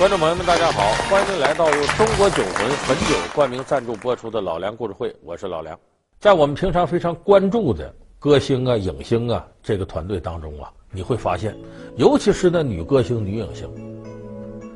[0.00, 0.80] 观众朋友们，大家好，
[1.10, 5.78] 欢迎来到由中国酒魂汾酒冠名赞助播出的《老梁故事会》，我是老梁。
[6.18, 11.54] 在我们平常非常关注的歌星啊、影星啊这个团队当中啊，你会发现，
[11.96, 13.68] 尤其是那女歌星、女影星，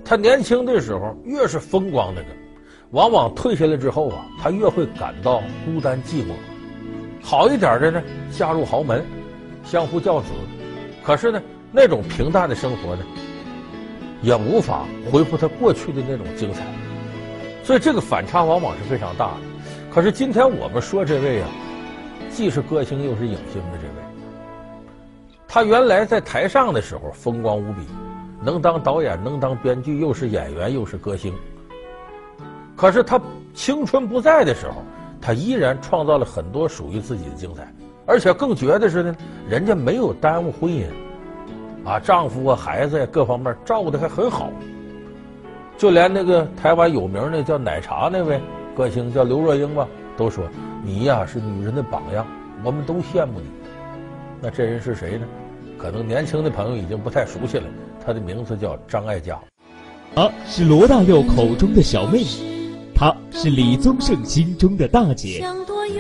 [0.05, 2.31] 她年轻的时候越是风光的人，
[2.91, 6.35] 往往退下来之后啊，她越会感到孤单寂寞。
[7.23, 9.03] 好一点的呢，嫁入豪门，
[9.65, 10.27] 相夫教子，
[11.03, 13.03] 可是呢，那种平淡的生活呢，
[14.25, 16.65] 也无法恢复他过去的那种精彩，
[17.63, 19.37] 所以这个反差往往是非常大的。
[19.93, 21.49] 可是今天我们说这位啊，
[22.31, 24.95] 既是歌星又是影星的这位，
[25.47, 27.83] 他原来在台上的时候风光无比，
[28.43, 31.35] 能当导演，能当编剧，又是演员又是歌星。
[32.75, 33.21] 可是他
[33.53, 34.83] 青春不在的时候，
[35.21, 37.71] 他依然创造了很多属于自己的精彩，
[38.07, 39.15] 而且更绝的是呢，
[39.47, 40.87] 人家没有耽误婚姻。
[41.85, 44.51] 啊，丈夫啊，孩子呀，各方面照顾得还很好。
[45.77, 48.41] 就连那个台湾有名的叫奶茶那位
[48.77, 50.45] 歌星叫刘若英吧，都说
[50.83, 52.27] 你呀是女人的榜样，
[52.63, 53.47] 我们都羡慕你。
[54.41, 55.27] 那这人是谁呢？
[55.77, 57.65] 可能年轻的朋友已经不太熟悉了。
[58.07, 59.39] 她的名字叫张艾嘉。
[60.15, 62.25] 她是罗大佑口中的小妹妹，
[62.95, 65.45] 她是李宗盛心中的大姐，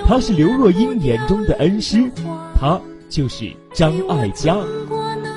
[0.06, 2.10] 她是刘若英眼中的恩师，
[2.54, 4.56] 她就是张艾嘉。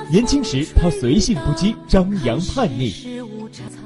[0.10, 2.92] 年轻时，他随性不羁，张扬叛逆；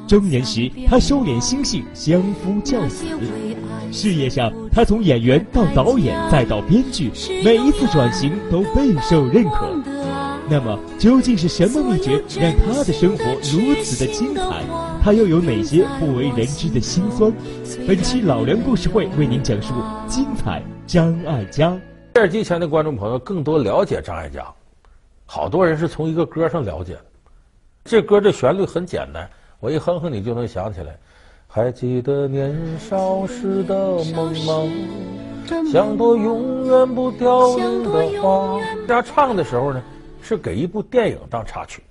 [0.07, 3.05] 中年时，他收敛心性，相夫教子。
[3.91, 7.11] 事业上，他从演员到导演，再到编剧，
[7.43, 9.67] 每一次转型都备受认可。
[10.47, 14.63] 那么，究竟是什么秘诀让他的生活如此的精彩？
[15.03, 17.33] 他又有哪些不为人知的辛酸？
[17.87, 19.73] 本期老梁故事会为您讲述
[20.07, 21.75] 精彩张艾嘉。
[22.13, 24.45] 电视机前的观众朋友更多了解张艾嘉。
[25.33, 27.05] 好多人是从一个歌上了解的，
[27.85, 29.29] 这歌的旋律很简单，
[29.61, 30.93] 我一哼哼你就能想起来。
[31.47, 34.69] 还记得年少时的梦吗？
[35.71, 38.59] 像朵永远不凋零的花。
[38.85, 39.81] 他唱的时候呢，
[40.21, 41.81] 是给一部电影当插曲，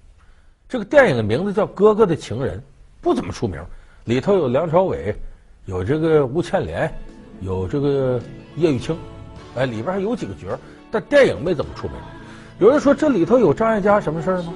[0.68, 2.58] 这个电影的名字叫《哥哥的情人》，
[3.00, 3.58] 不怎么出名。
[4.04, 5.16] 里头有梁朝伟，
[5.64, 6.92] 有这个吴倩莲，
[7.40, 8.20] 有这个
[8.56, 8.94] 叶玉卿，
[9.54, 10.58] 哎，里边还有几个角儿，
[10.90, 11.96] 但电影没怎么出名。
[12.60, 14.52] 有人说这里头有张艾嘉什么事儿吗？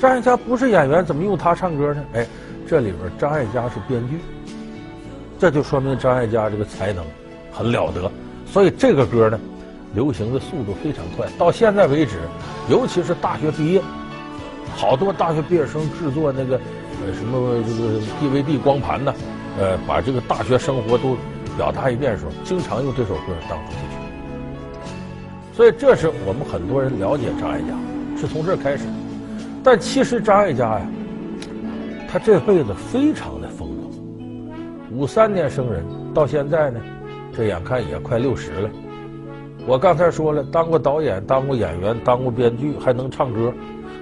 [0.00, 2.02] 张艾嘉不是演员，怎么用她唱歌呢？
[2.14, 2.26] 哎，
[2.66, 4.18] 这里边张艾嘉是编剧，
[5.38, 7.04] 这就说明张艾嘉这个才能
[7.52, 8.10] 很了得。
[8.46, 9.38] 所以这个歌呢，
[9.94, 11.26] 流行的速度非常快。
[11.38, 12.20] 到现在为止，
[12.70, 13.82] 尤其是大学毕业，
[14.74, 16.58] 好多大学毕业生制作那个
[17.06, 19.14] 呃什么这个 DVD 光盘呢，
[19.58, 21.18] 呃，把这个大学生活都
[21.58, 23.91] 表达一遍的时候，经常用这首歌当主题。
[25.52, 28.84] 所以，这是我们很多人了解张艾嘉，是从这儿开始。
[29.62, 30.86] 但其实张艾嘉呀，
[32.08, 34.98] 他这辈子非常的风光。
[34.98, 36.80] 五三年生人，到现在呢，
[37.36, 38.70] 这眼看也快六十了。
[39.66, 43.52] 我刚才说了，当过导演，当过演员，当过编剧，还能唱歌，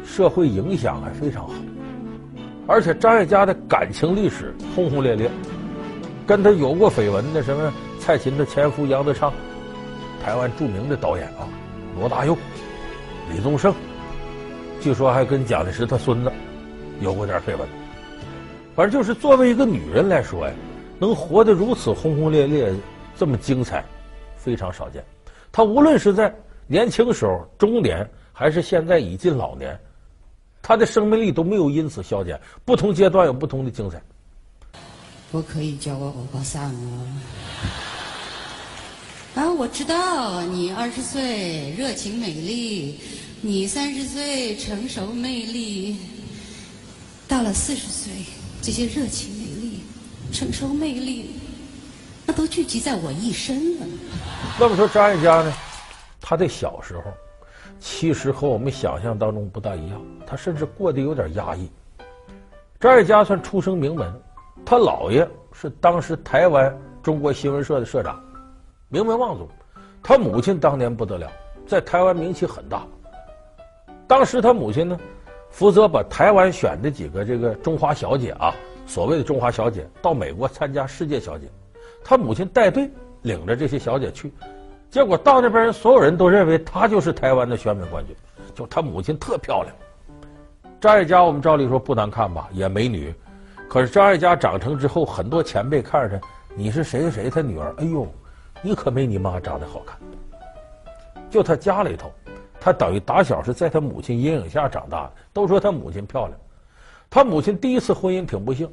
[0.04, 1.52] 社会影响还非常好。
[2.68, 5.28] 而且张艾嘉的感情历史轰轰烈烈，
[6.26, 9.32] 跟他有过绯闻的什么蔡琴的前夫杨德昌。
[10.22, 11.48] 台湾著名的导演啊，
[11.98, 12.36] 罗大佑、
[13.30, 13.74] 李宗盛，
[14.80, 16.30] 据说还跟蒋介石他孙子
[17.00, 17.68] 有过点绯闻。
[18.76, 20.54] 反正就是作为一个女人来说呀，
[20.98, 22.72] 能活得如此轰轰烈烈、
[23.16, 23.84] 这么精彩，
[24.36, 25.04] 非常少见。
[25.50, 26.32] 她无论是在
[26.66, 29.78] 年轻时候、中年，还是现在已近老年，
[30.62, 32.40] 她的生命力都没有因此消减。
[32.64, 34.00] 不同阶段有不同的精彩。
[35.32, 37.89] 我可以叫我欧巴桑啊！
[39.36, 42.98] 啊，我知道你二十岁热情美丽，
[43.40, 45.96] 你三十岁成熟魅力，
[47.28, 48.12] 到了四十岁，
[48.60, 49.80] 这些热情美丽、
[50.32, 51.36] 成熟魅力，
[52.26, 53.86] 那都聚集在我一身了。
[54.58, 55.52] 那么说张艾嘉呢？
[56.20, 57.04] 他的小时候，
[57.78, 61.70] 其实和我们想象当中不大一样，他甚至过得有点压抑。
[62.80, 64.12] 张艾嘉算出生名门，
[64.66, 68.20] 他姥爷是当时台湾中国新闻社的社长。
[68.92, 69.48] 名门望族，
[70.02, 71.30] 他母亲当年不得了，
[71.64, 72.84] 在台湾名气很大。
[74.08, 74.98] 当时他母亲呢，
[75.48, 78.52] 负责把台湾选的几个这个中华小姐啊，
[78.86, 81.46] 所谓的中华小姐，到美国参加世界小姐。
[82.02, 82.90] 他母亲带队
[83.22, 84.32] 领着这些小姐去，
[84.90, 88.16] 结果到那边人所有人都认为她就是台湾的选美冠军，
[88.56, 89.72] 就她母亲特漂亮。
[90.80, 93.14] 张艾嘉我们照理说不难看吧，也美女，
[93.68, 96.26] 可是张艾嘉长成之后，很多前辈看着她，
[96.56, 97.72] 你是谁谁他女儿？
[97.78, 98.04] 哎呦！
[98.62, 99.98] 你可没你妈长得好看。
[101.30, 102.12] 就他家里头，
[102.58, 105.12] 他等于打小是在他母亲阴影下长大的。
[105.32, 106.38] 都说他母亲漂亮，
[107.08, 108.72] 他母亲第一次婚姻挺不幸，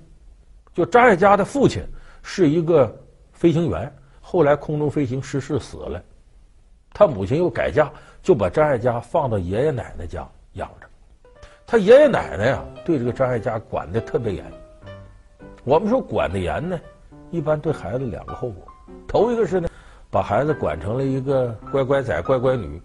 [0.73, 1.83] 就张爱嘉的父亲
[2.23, 2.93] 是一个
[3.31, 6.01] 飞行员，后来空中飞行失事死了，
[6.91, 7.91] 他母亲又改嫁，
[8.23, 10.87] 就把张爱嘉放到爷爷奶奶家养着。
[11.65, 14.43] 他爷爷奶奶呀，对这个张爱嘉管的特别严。
[15.63, 16.79] 我们说管的严呢，
[17.29, 18.67] 一般对孩子两个后果，
[19.07, 19.69] 头一个是呢，
[20.09, 22.81] 把孩子管成了一个乖乖仔、乖乖女，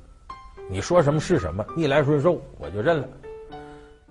[0.68, 3.08] 你说什么是什么，逆来顺受，我就认了。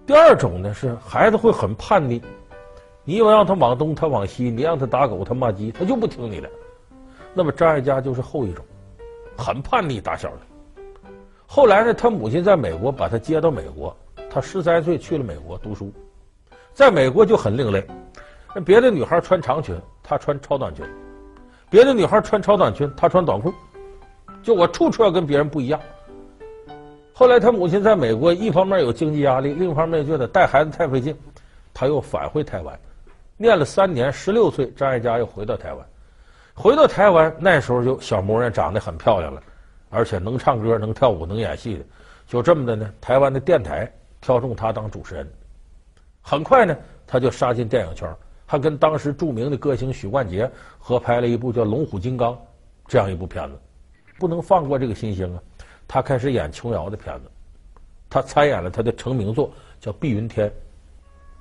[0.06, 2.22] 第二种呢是孩子会很叛逆。
[3.04, 6.50] 你要让他往东，他往西；你让他打狗，他骂鸡，他就不听你的。
[7.34, 8.64] 那么张艾嘉就是后一种，
[9.36, 10.38] 很叛逆，打小的。
[11.48, 13.96] 后来呢，他母亲在美国把他接到美国，
[14.30, 15.92] 他十三岁去了美国读书，
[16.74, 17.86] 在美国就很另类。
[18.54, 20.86] 那别的女孩穿长裙，他穿超短裙；
[21.72, 23.52] 别的女孩穿超短裙，他穿短裤。
[24.44, 25.80] 就我处处要跟别人不一样。
[27.14, 31.18] 后来他母亲在美国，一方面有经济压力，另一方面觉得带孩子太费劲，
[31.74, 32.78] 他又返回台湾。
[33.38, 35.88] 念了三年，十六岁，张艾嘉又回到台湾。
[36.54, 39.42] 回到台湾，那时候就小模样，长得很漂亮了，
[39.90, 41.86] 而且能唱歌、能跳舞、能演戏的。
[42.28, 43.90] 就这么的呢，台湾的电台
[44.20, 45.26] 挑中他当主持人。
[46.22, 46.76] 很快呢，
[47.08, 48.14] 他就杀进电影圈，
[48.52, 52.34] 他跟当时著名的歌星许冠杰合拍了一部叫《龙虎金刚》
[52.86, 53.58] 这样一部片子。
[54.20, 55.42] 不能放过这个新星啊！
[55.88, 57.32] 他开始演琼瑶的片子，
[58.10, 60.50] 他参演了他的成名作叫《碧云天》。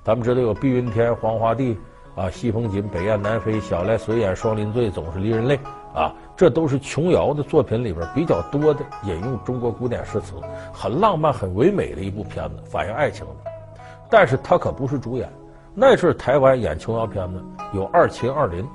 [0.05, 1.75] 咱们知道有《碧云天》《黄花地》。
[2.15, 5.59] 啊，西风紧，北雁南飞，小来随眼双林醉，总是离人泪。
[5.93, 10.35] 啊，这都是琼瑶的作品里边比较多的引用中国古典诗词，
[10.71, 13.51] 很浪漫、很唯美的一部片子，反映爱情的。
[14.09, 15.29] 但是他可不是主演。
[15.73, 17.41] 那阵台湾演琼瑶片子
[17.73, 18.67] 有二秦、二林，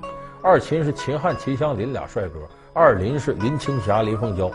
[0.43, 2.41] 二秦是秦汉、秦香林俩帅哥，
[2.73, 4.51] 二林是林青霞、林凤娇，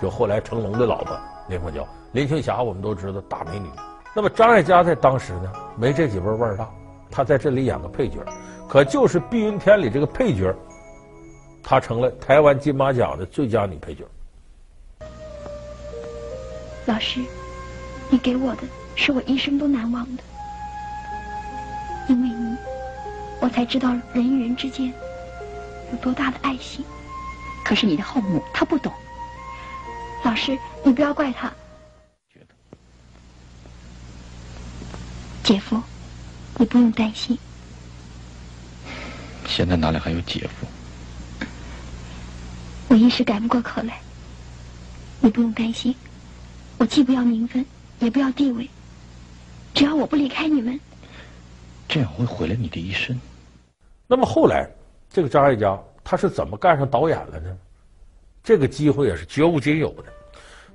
[0.00, 1.86] 就后来成龙的老婆林凤娇。
[2.12, 3.66] 林青霞我们都知道大美女。
[4.14, 6.68] 那么张艾嘉在当时呢，没这几位味儿大。
[7.10, 8.18] 她在这里演个配角，
[8.68, 10.54] 可就是《碧云天》里这个配角，
[11.62, 14.04] 她成了台湾金马奖的最佳女配角。
[16.84, 17.20] 老师，
[18.10, 18.62] 你给我的
[18.94, 20.22] 是我一生都难忘的，
[22.08, 22.56] 因为你，
[23.40, 24.92] 我才知道人与人之间
[25.92, 26.84] 有多大的爱心。
[27.64, 28.92] 可是你的后母她不懂。
[30.22, 31.52] 老师，你不要怪她。
[35.42, 35.82] 姐夫。
[36.58, 37.38] 你不用担心。
[39.46, 40.66] 现在哪里还有姐夫？
[42.88, 44.00] 我一时改不过口来。
[45.20, 45.94] 你不用担心，
[46.78, 47.66] 我既不要名分，
[47.98, 48.70] 也不要地位，
[49.74, 50.80] 只要我不离开你们。
[51.88, 53.18] 这样会毁了你的一生。
[54.06, 54.68] 那么后来，
[55.10, 57.56] 这个张艾嘉他是怎么干上导演了呢？
[58.42, 60.04] 这个机会也是绝无仅有的。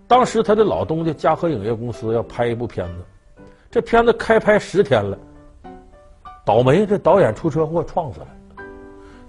[0.08, 5.18] 当时他的老东家嘉禾影业公司要拍一部片子，这片子开拍十天了。
[6.44, 8.28] 倒霉，这导演出车祸撞死了，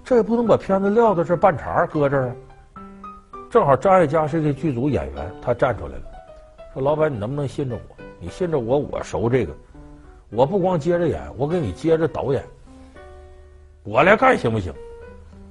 [0.03, 2.35] 这也不能把片子撂到这半茬搁这儿啊。
[3.49, 6.03] 正好张艾嘉是这剧组演员，他站出来了，
[6.73, 8.03] 说：“老板，你能不能信着我？
[8.19, 9.55] 你信着我，我熟这个，
[10.33, 12.43] 我不光接着演，我给你接着导演，
[13.83, 14.73] 我来干行不行？”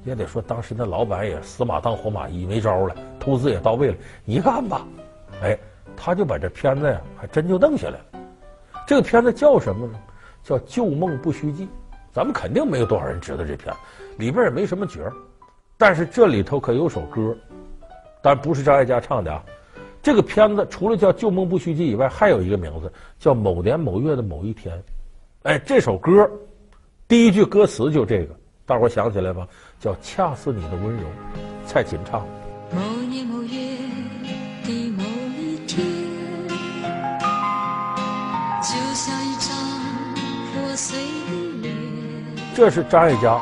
[0.05, 4.84] 也得说当时那老板也死马当活马医，没招了，投资也到位了，你干吧。
[5.43, 5.56] 哎，
[5.96, 8.05] 他就把这片子呀，还真就弄下来了。
[8.84, 9.96] 这个片子叫什么呢？
[10.43, 11.67] 叫《旧梦不须记》，
[12.11, 13.73] 咱们肯定没有多少人知道这片，
[14.19, 15.12] 里边也没什么角儿，
[15.78, 17.37] 但是这里头可有首歌，
[18.21, 19.45] 但不是张艾嘉唱的啊。
[20.02, 24.76] 这个片子除了叫《旧梦不须记》以外，还有一个名字叫《某年某月的某一天》。
[25.44, 26.28] 哎，这首歌
[27.06, 28.35] 第一句歌词就这个，
[28.66, 29.47] 大伙想起来吧？
[29.78, 31.04] 叫“恰似你的温柔”，
[31.66, 32.26] 蔡琴唱。
[32.75, 33.49] 某年某月
[34.64, 35.04] 的某
[35.38, 35.87] 一天，
[38.61, 39.52] 就像一张。
[42.54, 43.40] 这是张艾嘉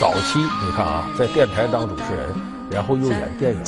[0.00, 2.34] 早期，你看啊，在电台当主持人，
[2.72, 3.62] 然后又演电影，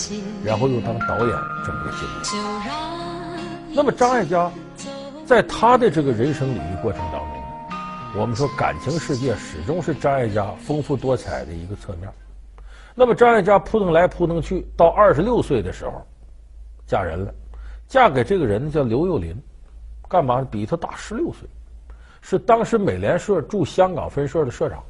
[0.45, 1.29] 然后又当导演
[1.65, 3.75] 这么个经历。
[3.75, 4.51] 那么张艾嘉
[5.27, 12.09] 在他的这个人生履历过程当中呢，我们说感情世界始终是张艾嘉丰富多彩的一个侧面。
[12.95, 16.01] 那么张艾嘉扑腾来扑腾去，到二十六岁的时候
[16.87, 17.35] 嫁人了，
[17.89, 19.37] 嫁给这个人叫刘幼林，
[20.09, 20.47] 干嘛？
[20.51, 21.49] 比他大十六岁。
[22.21, 24.83] 是当时美联社驻香港分社的社长，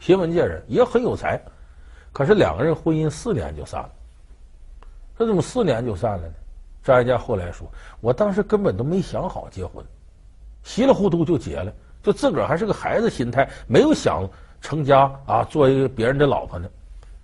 [0.00, 1.40] 新闻界人也很有才，
[2.14, 3.90] 可是两个人婚姻四年就散了。
[5.18, 6.34] 这怎么四年就散了呢？
[6.82, 7.66] 张艾嘉后来说
[8.00, 9.84] ：“我当时根本都没想好结婚，
[10.62, 14.28] 稀里糊涂就结了，就自个儿还是个孩子心态，没有想
[14.60, 16.68] 成家啊，做一个别人的老婆呢，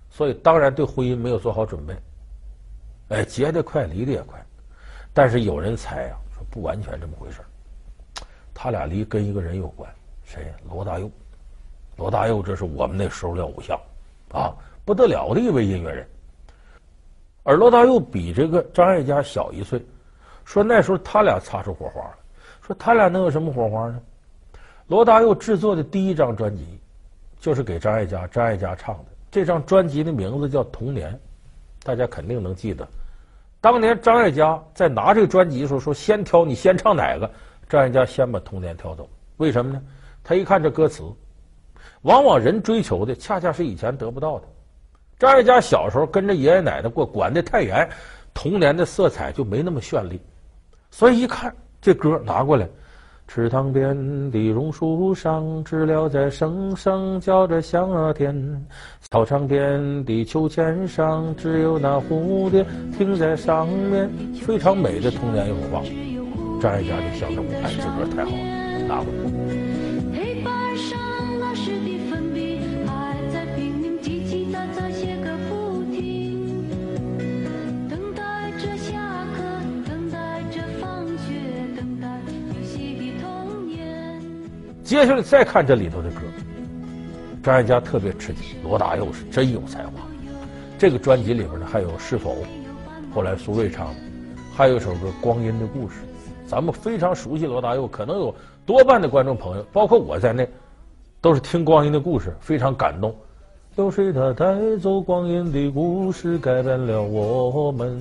[0.09, 1.95] 所以当然对婚姻没有做好准备。
[3.09, 4.43] 哎，结得快，离得也快，
[5.13, 7.39] 但是有人猜啊，说不完全这么回事。”
[8.53, 9.89] 他俩离跟一个人有关，
[10.23, 10.53] 谁？
[10.69, 11.09] 罗大佑。
[11.97, 13.79] 罗大佑这是我们那时候的偶像，
[14.31, 14.53] 啊，
[14.91, 16.05] 不得了的一位音乐人。
[17.43, 19.81] 而罗大佑比这个张艾嘉小一岁，
[20.43, 22.15] 说那时候他俩擦出火花了。
[22.61, 24.01] 说他俩能有什么火花呢？
[24.87, 26.77] 罗大佑制作的第一张专辑，
[27.39, 29.05] 就是给张艾嘉，张艾嘉唱的。
[29.31, 31.13] 这张专辑的名字叫《童年》，
[31.81, 32.85] 大家肯定能记得。
[33.61, 37.31] 当年张艾嘉在拿这个专辑的时候，说先挑你先唱哪个？
[37.69, 39.81] 张艾嘉先把《童年》挑走，为什么呢？
[40.21, 41.01] 他一看这歌词，
[42.01, 44.47] 往往人追求的恰恰是以前得不到的。
[45.21, 47.87] 张艾嘉小时候跟着爷爷奶奶过，管得太严，
[48.33, 50.19] 童年的色彩就没那么绚丽，
[50.89, 51.53] 所以一看。
[51.79, 52.67] 这歌拿过来，
[53.27, 53.95] 池塘边
[54.31, 58.33] 的榕树上，知了在声声叫着夏天；
[59.11, 62.65] 操场边的秋千上，只有那蝴蝶
[62.97, 64.09] 停在上面。
[64.43, 69.70] 非常美的童年我忘了，张艾嘉就想着，哎，这歌太好了，拿过来。
[84.91, 86.19] 接下来再看这里头的歌，
[87.41, 89.91] 张艾嘉特别吃惊，罗大佑是真有才华。
[90.77, 92.33] 这个专辑里边呢，还有《是否》，
[93.15, 93.95] 后来苏芮唱的，
[94.53, 95.95] 还有一首歌《光阴的故事》。
[96.45, 100.45] 咱们非常熟悉罗大佑，可能有多半的观众朋友，包括我在内，
[101.21, 103.15] 都是听《光阴的故事》非常感动。
[103.77, 107.97] 流水它带走光阴的故事，改变了我们。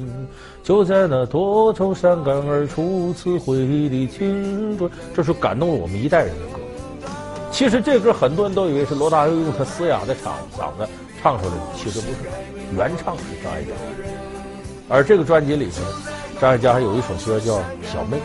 [0.64, 6.59] 就在那多愁善感而初次回忆的青春，这是感动了我们一代人的歌。
[7.50, 10.88] 其实这歌很多人都以为是罗大佑用他嘶哑的嗓嗓子
[11.20, 12.16] 唱出来的，其实不是，
[12.76, 13.72] 原唱是张艾嘉。
[14.88, 15.82] 而这个专辑里头，
[16.40, 18.16] 张艾嘉还有一首歌叫《小妹》，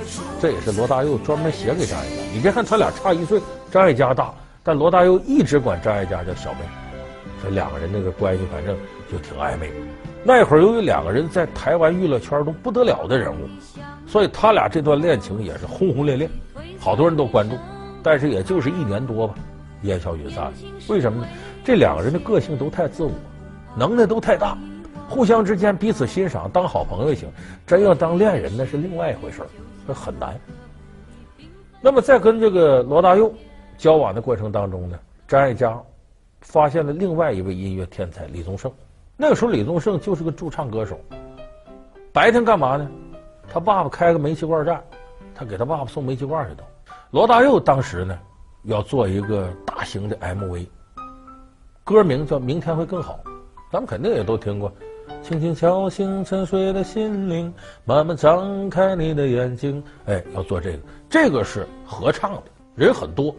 [0.41, 2.11] 这也是罗大佑专门写给张艾嘉。
[2.33, 3.41] 你别看他俩差一岁，
[3.71, 6.59] 张艾嘉大，但罗大佑一直管张艾嘉叫小妹，
[7.43, 8.75] 这两个人那个关系反正
[9.11, 9.69] 就挺暧昧。
[10.23, 13.49] 那会儿由于两个人在台湾娱乐圈都不得了的人物，
[14.07, 16.29] 所以他俩这段恋情也是轰轰烈烈，
[16.79, 17.55] 好多人都关注。
[18.05, 19.33] 但是也就是一年多吧，
[19.81, 20.53] 烟消云散。
[20.87, 21.27] 为什么呢？
[21.63, 23.09] 这两个人的个性都太自我，
[23.75, 24.55] 能耐都太大，
[25.09, 27.27] 互相之间彼此欣赏，当好朋友行。
[27.65, 29.47] 真要当恋人，那是另外一回事儿，
[29.87, 30.39] 那很难。
[31.81, 33.33] 那么在跟这个罗大佑
[33.75, 35.75] 交往的过程当中呢，张艾嘉
[36.41, 38.71] 发现了另外一位音乐天才李宗盛。
[39.17, 40.99] 那个时候李宗盛就是个驻唱歌手，
[42.13, 42.87] 白天干嘛呢？
[43.51, 44.79] 他爸爸开个煤气罐站，
[45.33, 46.63] 他给他爸爸送煤气罐去都。
[47.11, 48.17] 罗大佑当时呢，
[48.63, 50.67] 要做一个大型的 MV，
[51.83, 53.19] 歌名叫《明天会更好》，
[53.71, 54.71] 咱们肯定也都听过。
[55.21, 57.53] 轻轻敲醒沉睡的心灵，
[57.85, 59.81] 慢慢张开你的眼睛。
[60.05, 62.43] 哎，要做这个，这个是合唱的，
[62.75, 63.33] 人很多。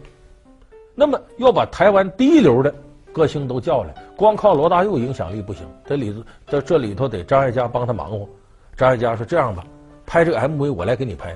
[0.95, 2.73] 那么要把台湾第一流的
[3.13, 8.27] 歌星都叫来，光靠罗大佑影响力不行，这里头这这里头得张艾嘉帮他忙活。
[8.75, 9.63] 张艾嘉说：“这样吧，
[10.05, 11.35] 拍这个 MV 我来给你拍，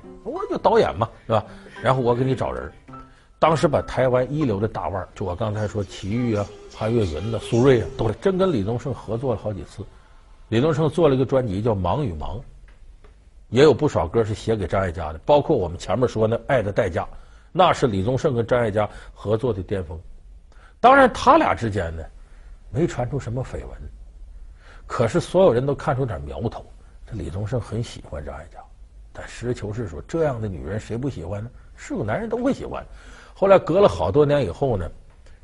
[0.52, 1.44] 就导演嘛，是吧？”
[1.82, 2.72] 然后我给你找人，
[3.40, 6.46] 当时把台湾一流的大腕，就我刚才说齐豫啊、
[6.78, 9.84] 潘越云呐、苏芮啊，都真跟李宗盛合作了好几次。
[10.50, 12.38] 李宗盛做了一个专辑叫《忙与忙》，
[13.50, 17.04] 也有不少歌是写给张艾嘉的，包括我们前面说的《爱的代价》，
[17.52, 20.00] 那是李宗盛跟张艾嘉合作的巅峰。
[20.80, 22.04] 当然，他俩之间呢，
[22.70, 23.70] 没传出什么绯闻，
[24.86, 26.66] 可是所有人都看出点苗头，
[27.08, 28.60] 这李宗盛很喜欢张艾嘉。
[29.14, 31.50] 但实事求是说，这样的女人谁不喜欢呢？
[31.76, 32.86] 是个男人都会喜欢。
[33.34, 34.90] 后来隔了好多年以后呢，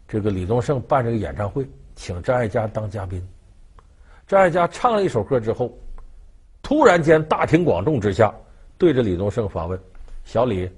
[0.07, 3.27] 这个李宗盛办这个演唱会，请张艾嘉当嘉宾。
[4.27, 5.75] 张艾嘉唱了一首歌之后，
[6.61, 8.33] 突然间大庭广众之下，
[8.77, 9.79] 对着李宗盛发问
[10.23, 10.69] ：“小李，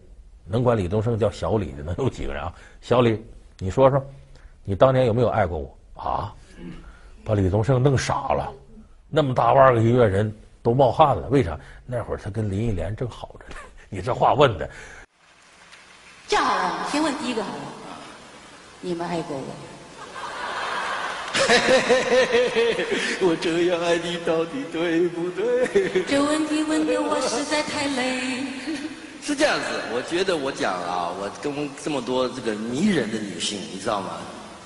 [0.45, 2.53] 能管李宗盛叫小李的能有几个人啊？
[2.81, 3.23] 小李，
[3.57, 4.03] 你说说，
[4.63, 6.33] 你当年有没有爱过我啊？”
[7.25, 8.51] 把李宗盛弄傻了，
[9.09, 10.33] 那么大腕个音乐人。
[10.61, 11.57] 都冒汗了，为啥？
[11.85, 13.55] 那会儿他跟林忆莲正好着呢。
[13.89, 14.69] 你这话问的，
[16.27, 17.61] 这样好了，先问第一个好了，
[18.81, 19.43] 你们爱过我？
[23.21, 26.03] 我这样爱你到底对不对？
[26.03, 28.43] 这问题问的我实在太累。
[29.21, 34.17] 是这样子，我觉得我讲啊，我跟这么多这个迷人的女性，你知道吗？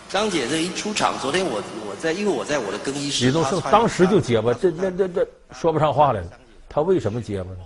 [0.10, 3.26] 张姐这一出场，昨天我我在，因为我在我的更衣室。
[3.26, 6.28] 李宗盛当时就结巴，这那那这说不上话来了。
[6.68, 7.58] 他为什么结巴呢？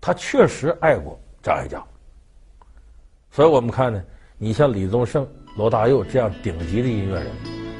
[0.00, 1.82] 他确实爱过张艾嘉。
[3.30, 4.02] 所以我们看呢，
[4.36, 7.26] 你像李宗盛、罗大佑这样顶级的音乐人，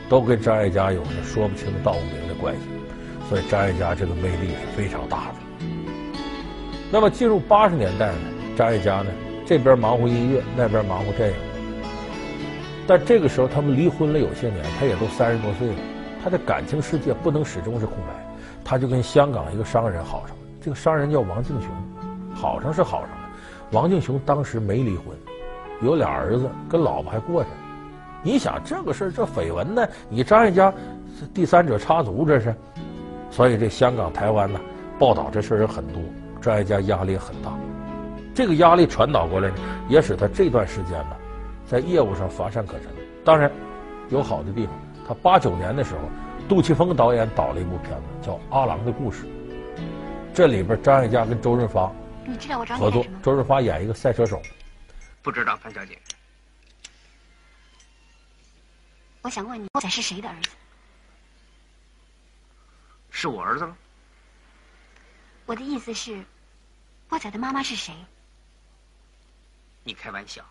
[0.09, 2.63] 都跟张艾嘉有着说不清道不明的关系。
[3.29, 5.35] 所以张艾嘉这个魅力是非常大的。
[6.91, 8.19] 那么进入八十年代呢，
[8.57, 9.11] 张艾嘉呢
[9.47, 11.37] 这边忙活音乐，那边忙活电影。
[12.87, 15.79] 但这个时候他们离婚了有些年，他也都三十多岁了，
[16.23, 18.24] 他的感情世界不能始终是空白，
[18.65, 20.43] 他就跟香港一个商人好上了。
[20.61, 21.71] 这个商人叫王敬雄，
[22.35, 23.29] 好上是好上了。
[23.73, 25.09] 王敬雄当时没离婚，
[25.83, 27.49] 有俩儿子，跟老婆还过着。
[28.23, 29.87] 你想这个事儿，这绯闻呢？
[30.09, 30.73] 你张艾嘉
[31.35, 32.55] 第三者插足，这是，
[33.31, 34.59] 所以这香港、台湾呢，
[34.99, 36.01] 报道这事儿人很多，
[36.41, 37.53] 张艾嘉压力很大。
[38.35, 39.57] 这个压力传导过来呢，
[39.89, 41.17] 也使他这段时间呢，
[41.67, 42.91] 在业务上乏善可陈。
[43.25, 43.51] 当然，
[44.09, 44.75] 有好的地方。
[45.07, 46.01] 他八九年的时候，
[46.47, 49.25] 杜琪峰导演导了一部片子，叫《阿郎的故事》。
[50.35, 51.91] 这里边张艾嘉跟周润发
[52.77, 54.43] 合作，周润发演一个赛车手。
[55.23, 55.99] 不知道，潘小姐。
[59.23, 60.51] 我想问你，波仔是谁的儿子？
[63.11, 63.75] 是我儿子吗？
[65.47, 66.23] 我的意思是，
[67.09, 67.95] 波仔的妈妈是谁？
[69.83, 70.45] 你开玩笑，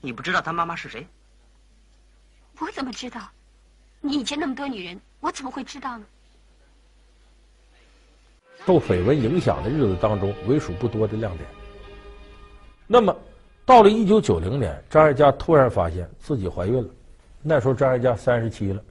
[0.00, 1.06] 你不知道他妈妈是谁？
[2.58, 3.20] 我怎么知道？
[4.06, 6.04] 你以前那么多女人，我怎么会知道呢？
[8.66, 11.48] 受绯闻影响的日子当中，为数不多的亮点。
[12.86, 13.16] 那么，
[13.64, 16.88] 到了一九九零年，张艾嘉突然发现自己怀孕了。
[17.40, 18.82] 那时候张艾嘉三十七了，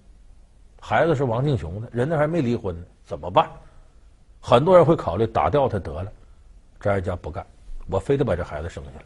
[0.82, 3.48] 孩子是王敬雄的，人家还没离婚呢，怎么办？
[4.42, 6.12] 很多人会考虑打掉他得了，
[6.80, 7.46] 张艾嘉不干，
[7.88, 9.06] 我非得把这孩子生下来。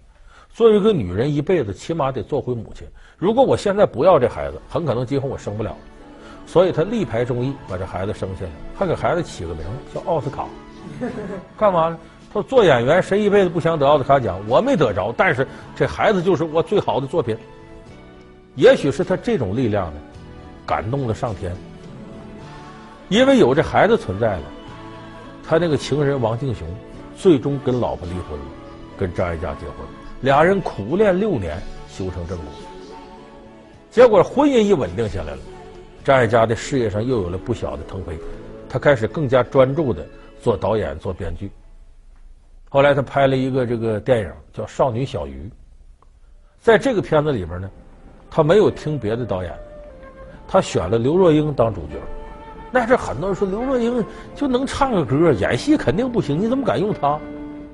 [0.53, 2.87] 作为一个女人，一辈子起码得做回母亲。
[3.17, 5.75] 如果我现在不要这孩子，很可能今后我生不了。
[6.47, 9.63] 所以他力排众议把这孩子生下来，还给孩子起个名
[9.93, 10.47] 叫奥斯卡。
[11.55, 11.99] 干嘛呢？
[12.29, 14.39] 他说做演员，谁一辈子不想得奥斯卡奖？
[14.47, 17.37] 我没得着，但是这孩子就是我最好的作品。
[18.55, 19.99] 也许是他这种力量呢，
[20.65, 21.53] 感动了上天。
[23.09, 24.43] 因为有这孩子存在了，
[25.47, 26.67] 他那个情人王敬雄
[27.15, 28.45] 最终跟老婆离婚了，
[28.97, 29.75] 跟张艾嘉结婚，
[30.21, 32.45] 俩人苦恋六年，修成正果。
[33.91, 35.39] 结果婚姻一稳定下来了，
[36.07, 38.17] 张艾嘉的事业上又有了不小的腾飞，
[38.69, 40.05] 他开始更加专注的
[40.39, 41.51] 做导演、做编剧。
[42.69, 45.33] 后来他拍了一个这个电影叫《少女小鱼》，
[46.61, 47.69] 在这个片子里边呢。
[48.31, 49.53] 他没有听别的导演，
[50.47, 51.95] 他选了刘若英当主角。
[52.71, 54.01] 那这很多人说刘若英
[54.33, 57.19] 就能唱个歌，演戏肯定不行，你怎么敢用她？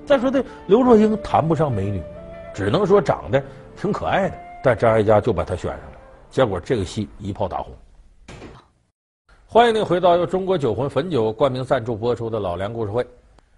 [0.08, 2.02] 再说这刘若英谈不上美女，
[2.52, 3.44] 只能说长得
[3.78, 4.36] 挺可爱的。
[4.64, 5.98] 但张艾嘉就把她选上了，
[6.32, 7.72] 结果这个戏一炮打红。
[9.54, 13.06] 欢迎您回到由中国酒魂汾酒冠名赞助播出的老梁故事会。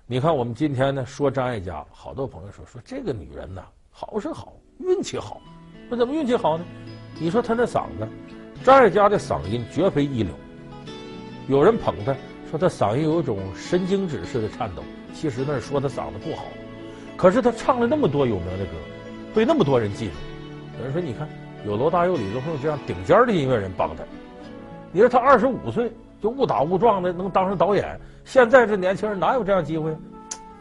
[0.05, 5.39] 你看我们今天呢说张艾嘉，好多朋友说说这个女人呐，好是好，运气好。
[5.89, 6.65] 那怎么运气好呢？
[7.17, 8.05] 你说她那嗓子，
[8.61, 10.33] 张艾嘉的嗓音绝非一流。
[11.47, 12.13] 有人捧她，
[12.51, 14.83] 说她嗓音有一种神经质似的颤抖。
[15.13, 16.43] 其实那是说她嗓子不好。
[17.15, 18.71] 可是她唱了那么多有名的歌，
[19.33, 20.13] 被那么多人记住。
[20.77, 21.25] 有人说，你看
[21.65, 24.03] 有罗大佑、李宗盛这样顶尖的音乐人帮她。
[24.95, 29.93] 你说他二十五岁就误打误撞的能当上导演，现在这年轻人哪有这样机会？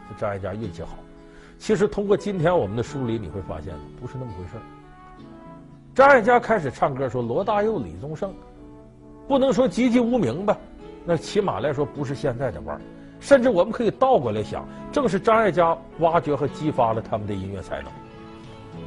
[0.09, 0.97] 这张艾嘉运气好。
[1.57, 4.61] 其实通过今天我们的梳理，你会发现不是那么回事。
[5.93, 8.33] 张艾嘉开始唱歌说：“罗大佑、李宗盛，
[9.25, 10.57] 不能说籍籍无名吧，
[11.05, 12.81] 那起码来说不是现在的腕儿。
[13.21, 17.89] 甚至我们可以倒过来想，正是张艾嘉挖掘和激发了他们的音乐才能。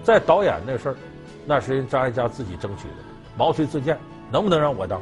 [0.03, 0.97] 在导演那事儿，
[1.47, 2.97] 那是人张艾嘉自己争取的，
[3.35, 3.97] 毛遂自荐，
[4.31, 5.01] 能不能让我当？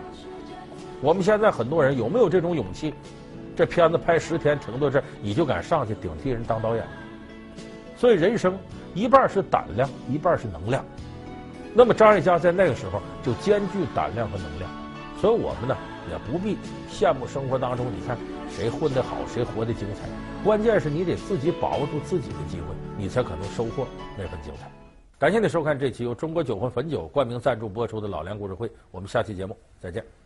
[1.01, 2.95] 我们现在很多人有没有这种勇气？
[3.55, 6.85] 这片子拍十天停到这儿，你就敢上去顶替人当导演？
[7.97, 8.59] 所以人生
[8.95, 10.85] 一半是胆量，一半是能量。”
[11.73, 14.71] 那么张艾嘉在那个时候就兼具胆量和能量，
[15.21, 15.77] 所以我们呢
[16.11, 16.57] 也不必
[16.91, 18.17] 羡慕生活当中，你看
[18.51, 20.09] 谁混得好，谁活得精彩。
[20.45, 24.71] 关键是你得自己把握住自己的机会，你才可能收获那份精彩。
[25.19, 30.26] 感谢你收看这期由中国酒魂汾酒冠名赞助播出的《老梁故事会》，我们下期节目再见。